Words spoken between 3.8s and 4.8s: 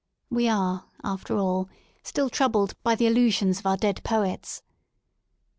poets.